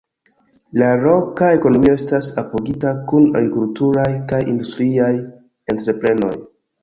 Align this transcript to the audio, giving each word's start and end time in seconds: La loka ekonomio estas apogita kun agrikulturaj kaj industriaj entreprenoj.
La 0.81 0.85
loka 1.01 1.49
ekonomio 1.57 1.97
estas 1.99 2.29
apogita 2.43 2.93
kun 3.11 3.27
agrikulturaj 3.41 4.07
kaj 4.31 4.41
industriaj 4.55 5.13
entreprenoj. 5.75 6.35